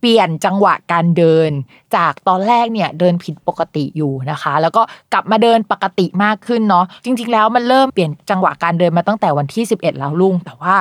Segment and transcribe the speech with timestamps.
[0.00, 1.50] เปลี่ยนจังหวะการเดิน
[1.96, 10.74] จากตอนแรกเนี่ยเดินผิดปกติอยู่นะคะ แล้วก็กลับมาเดินปกติมากขึ้นเนาะจริง ๆ แล้วมันเริ่มเปลี่ยนจังหวะการเดินมาตั้งแต่วันที่ 11 แล้วลุง แต่ว่า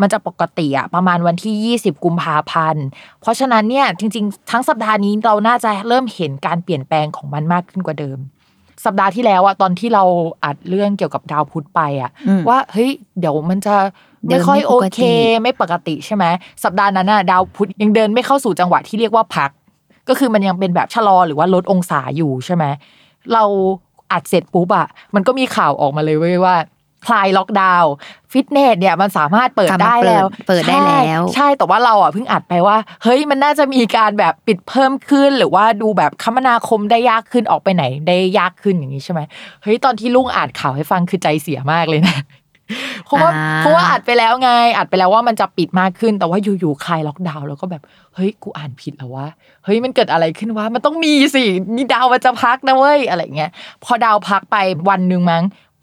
[0.00, 2.84] มันจะปกติอะประมาณวันที่ 20 กุมภาพันธ์
[3.20, 8.18] เพราะฉะนั้นเนี่ยจริง ๆ ทั้งสัปดาห์นี้เราน่าจะเริ่มเห็นการเปลี่ยนแปลงของมันมากขึ้นกว่าเดิม
[8.84, 10.04] สัปดาห์ที่แล้วอะตอนที่เรา
[10.44, 13.86] อัดเรื่องเกี่ยวกับดาวพุธไปอะอืมว่าเฮ้ยเดี๋ยวมันจะเดิ
[14.28, 15.02] ไม่นค่อยไม่โอปกติเค
[15.42, 16.24] ไม่ปกติใช่ไหม
[16.64, 19.50] สัปดาห์นั้นน่ะดาวพุธยังเดินไม่เข้าสู่จังหวะที่เรียกว่าพัก
[20.08, 22.64] ก็คือมันยังเป็นแบบชะลอหรือว่าลดองศาอยู่ใช่ไหม
[23.32, 23.44] เรา
[24.12, 26.56] อัดเสร็จปุ๊บอะมันก็มีข่าวออกมาเลยเว้ยว่า
[27.06, 27.92] คลายล็อกดาวน์
[28.32, 39.20] ฟิตเนสเนี่ยมันสามารถเปิดกลับมาได้แล้ว เปิดเปิดได้แล้วใช่ใช่แต่ว่าเราอะเพิ่งอัดไปว่า เฮ้ยมันน่าจะมีการแบบปิดเพิ่มขึ้น หรือว่าดูแบบคมนาคมได้ยากขึ้นออกไปไหนได้ยากขึ้นอย่างนี้ใช่ไหม
[39.62, 42.16] เฮ้ยตอนที่ลุงอ่านข่าวให้ฟังคือใจเสียมากเลยนะ
[43.04, 47.82] เพราะว่าอ่าเพราะว่าอัดไปแล้วไง อัดไปแล้วว่ามันจะปิดมากขึ้น แต่ว่าอยู่ๆคลายล็อกดาวน์แล้วก็แบบ
[48.14, 49.26] เฮ้ย กูอ่านผิดแล้ววะ
[49.64, 51.44] เฮ้ย มันเกิดอะไรขึ้นวะ มันต้องมีสิ
[51.76, 53.50] นี่ดาวมันจะพักนะเว้ย อะไรเงี้ย
[53.84, 54.56] พอดาวพักไป
[54.88, 55.42] วันหนึ่งมั้ง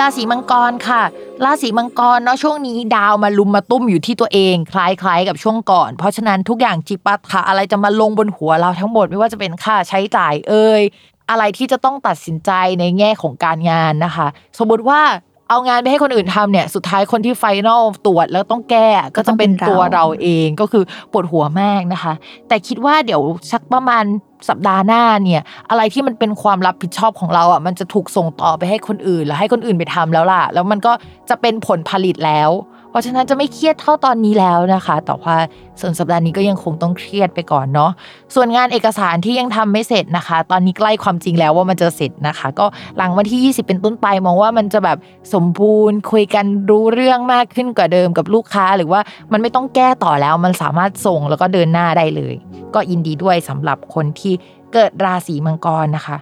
[0.00, 1.02] ราศีมังกรค่ะ
[1.44, 10.82] ราศีมังกรเนาะช่วงนี้ดาวมาลุมมาตุ้มอยู่ที่ตัวเอง คล้ายๆ กับช่วงก่อน เพราะฉะนั้นทุกอย่างจิปาถะอะไรจะมาลงบนหัวเราทั้งหมดไม่ว่าจะเป็นค่าใช้จ่ายเอ่ย
[11.30, 14.26] อะไรที่จะต้องตัดสินใจในแง่ของการงานนะคะ
[14.58, 15.00] สมมติว่า
[15.48, 22.12] เอางานไปให้คนอื่นทำเนี่ย สุดท้ายคนที่ final ตรวจแล้วต้องแก้ก็จะเป็นตัวเราเองก็คือปวดหัวมากนะคะ
[22.48, 24.04] แต่คิดว่าเดี๋ยวสักประมาณ
[24.48, 30.92] สัปดาห์หน้าเนี่ย อะไรที่มันเป็นความรับผิดชอบของเราอะมันจะถูกส่งต่อไปให้คนอื่น แล้วให้คนอื่นไปทำแล้วล่ะ แล้วมันก็
[31.28, 35.36] จะเป็นผลผลิตแล้วเพ ราะฉะนั้นจะไม่เครียดเท่าตอนนี้แล้วนะคะ แต่ว่า
[35.80, 37.90] ส่วนสัปดาห์นี้ก็ยังคงต้องเครียดไปก่อนเนาะ
[38.34, 44.98] ส่วนงานเอกสารที่ยังทำไม่เสร็จนะคะ ตอนนี้ใกล้ความจริงแล้วว่ามันจะเสร็จนะคะ ก็หลังวันที่ 20 เป็นต้นไปมองว่ามันจะแบบ
[45.34, 49.00] สมบูรณ์คุยกันรู้เรื่องมากขึ้นกว่าเดิมกับลูกค้า หรือว่า
[49.32, 52.34] มันไม่ต้องแก้ต่อแล้ว มันสามารถส่งแล้วก็เดินหน้าได้เลย
[52.74, 54.34] ก็ยินดีด้วยสำหรับคนที่
[54.72, 56.16] เกิดราศีมังกรนะคะ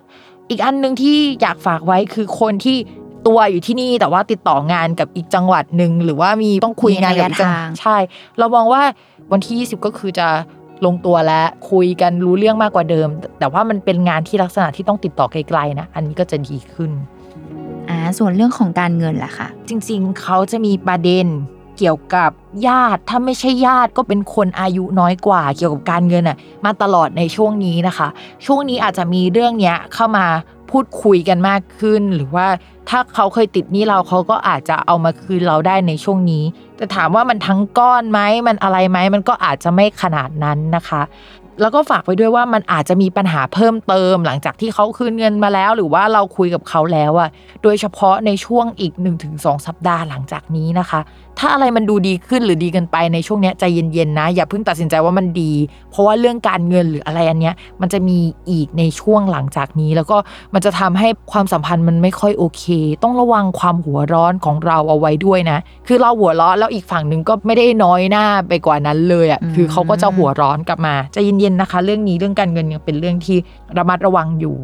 [0.50, 2.76] อีกอันหนึ่งที่อยากฝากไว้คือคนที่
[3.26, 7.96] ตัวอยู่ที่นี่แต่ว่าติดต่องานกับอีกจังหวัดหนึ่งหรือว่ามีต้องคุยงานกับอีกจังหวัดมีระยะทางใช่
[8.38, 8.82] เรามองว่า
[9.32, 10.28] วันที่ 20 ก็คือจะ
[10.86, 13.08] ลงตัวแล้วคุยกันรู้เรื่องมากกว่าเดิม
[13.38, 16.90] แต่ว่ามันเป็นงานที่ลักษณะที่ต้องติดต่อไกลๆนะ อันนี้ก็จะดีขึ้น
[17.88, 21.26] อ่าส่วนเรื่องของการเงินล่ะค่ะจริงๆ เขาจะมีประเด็น
[21.78, 22.30] เกี่ยวกับ
[22.66, 28.08] ญาติ ถ้าไม่ใช่ญาติก็เป็นคนอายุน้อยกว่า เกี่ยวกับการเงินอะมาตลอดในช่วงนี้นะคะ
[28.46, 30.26] ช่วงนี้อาจจะมีเรื่องเนี้ยเข้ามา
[30.74, 32.46] พูดคุยกันมากขึ้น หรือว่า
[32.88, 36.44] ถ้าเขาเคยติดหนี้เราเขาก็อาจจะเอามาคืนเราได้ในช่วงนี้
[36.76, 41.02] แต่ถามว่ามันทั้งก้อนไหมมันอะไรไหมมันก็อาจจะไม่ขนาดนั้นนะคะ
[41.60, 47.28] แล้วก็ฝากไปด้วยว่ามันอาจจะมีปัญหาเพิ่มเติม หลังจากที่เขาคืนเงินมาแล้ว หรือว่าเราคุยกับเขาแล้วอะ
[47.62, 48.92] โดยเฉพาะในช่วงอีก
[49.30, 51.00] 1-2 สัปดาห์หลังจากนี้นะคะ
[51.38, 55.52] ถ้าอะไรมันดูดีขึ้นหรือดีกันไปในช่วงเนี้ยใจเย็นๆนะ อย่าเพิ่งตัดสินใจว่ามันดี
[55.90, 58.18] เพราะว่าเรื่องการเงินหรืออะไรอันเนี้ยมันจะมี
[58.50, 60.16] อีกในช่วงหลังจากนี้ แล้วก็
[60.54, 62.64] มันจะทำให้ความสัมพันธ์มันไม่ค่อยโอเค
[63.02, 73.38] ต้องระวังความหัวร้อนของเราเอาไว้ด้วยนะ คือเราหัวร้อนแล้วอีกฝั่งหนึ่งก็ไม่ได้น้อยหน้าไปกว่านั้นเลยอะอืมคือเขาก็จะหัวร้อนกลับมาใจเย็นๆนะคะ เรื่องนี้เรื่องการเงินยังเป็นเรื่องที่
[73.78, 74.56] ระมัดระวังอยู่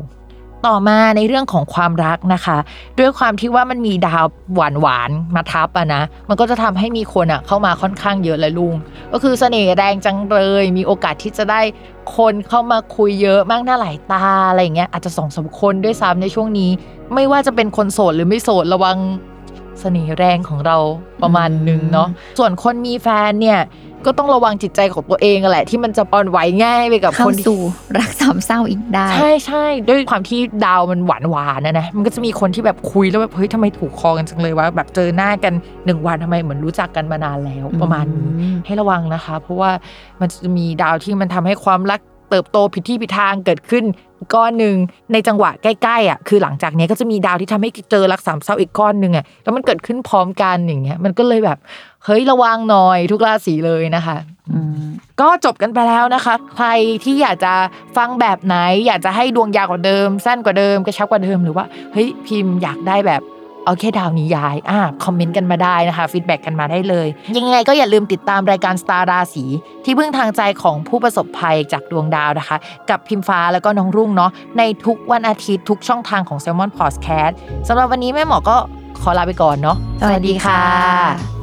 [0.66, 2.58] ต่อมาในเรื่องของความรักนะคะ
[2.98, 8.74] ด้วยความที่ว่ามันมีดาวหวานหวานมาทับอะนะ มันก็จะทำให้มีคนอะเข้ามาค่อนข้างเยอะเลยลุง
[9.12, 11.60] ก็คือเสน่ห์แรงจังเลย มีโอกาสที่จะได้
[12.16, 16.70] คนเข้ามาคุยเยอะมากหน้าหลายตาอะไรอย่างเงี้ยอาจจะสองสามคนด้วยซ้ำในช่วงนี้
[17.14, 18.96] ไม่ว่าจะเป็นคนโสดหรือไม่โสดระวัง
[19.80, 20.76] เสน่ห์แรงของเรา
[21.22, 22.08] ประมาณนึงเนาะ
[22.38, 23.60] ส่วนคนมีแฟนเนี่ย
[24.06, 27.60] ก็ต้องระวังจิตใจของตัวเองอะแหละ ที่มันจะอ่อนไหวง่ายไปกับเข้าคนที่สู่
[27.96, 35.52] รักสามเศร้าอีกได้ ใช่ใช่ด้วยความที่ดาวมันหวานหวานนะนะมันก็จะมีคนที่แบบคุยแล้วแบบเฮ้ยทำไมถูกคอกันจังเลยว่าแบบเจอหน้ากัน
[35.86, 39.70] หนึ่งวันทำไมเหมือนรู้จักกันมานานแล้วประมาณนี้อืมให้ระวังนะคะ เพราะว่า
[40.20, 42.00] มันจะมีดาวที่มันทำให้ความรัก
[42.30, 43.84] เติบโตผิดที่ผิดทางเกิดขึ้น
[44.18, 44.76] อีกก้อนหนึ่ง
[45.12, 51.58] ในจังหวะใกล้ๆอะคือหลังจากเนี้ยก็จะมีดาวที่ทำให้เจอรักสามเศร้าอีกก้อนหนึ่งอะแล้วมันเกิดขึ้นพร้อมกันอย่างเงี้ย มันก็เลยแบบ
[52.04, 54.16] เฮ้ยระวังหน่อยทุกราศีเลยนะคะ
[54.50, 54.84] อืม
[55.20, 56.68] ก็จบกันไปแล้วนะคะ ใคร
[57.04, 57.52] ที่อยากจะ
[57.96, 58.56] ฟังแบบไหน
[58.86, 63.22] อยากจะให้ดวงยาวกว่าเดิม สั้นกว่าเดิมกระชับกว่าเดิมหรือว่าเฮ้ยพิมพ์อยากได้แบบ
[63.64, 69.44] เอาแค่ดาวนี้ย้ายอ่าคอมเมนต์กันมาได้นะคะ feedback กันมาได้เลย ยังไงก็อย่าลืมติดตามรายการสตาร์ราศี
[69.84, 72.56] ที่พึ่งทางใจของผู้ประสบภัยจากดวงดาวนะคะ
[72.90, 77.32] กับพิมฟ้าแล้วก็น้องรุ่งเนาะในทุกวันอาทิตย์ทุกช่องทางของ s ซ l m o n Podcast
[77.68, 78.56] สำหรับวันนี้แม่หมอก็
[79.02, 81.39] ขอลาไปก่อนเนาะสวัสดีค่ะ